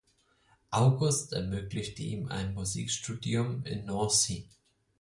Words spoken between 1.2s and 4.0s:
ermöglichte ihm ein Musikstudium in